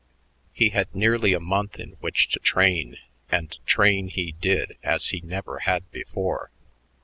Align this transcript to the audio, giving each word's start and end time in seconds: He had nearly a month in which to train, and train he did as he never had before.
He 0.51 0.69
had 0.71 0.95
nearly 0.95 1.31
a 1.33 1.39
month 1.39 1.75
in 1.77 1.91
which 1.99 2.27
to 2.29 2.39
train, 2.39 2.97
and 3.29 3.55
train 3.67 4.07
he 4.07 4.31
did 4.31 4.75
as 4.81 5.09
he 5.09 5.21
never 5.21 5.59
had 5.59 5.91
before. 5.91 6.49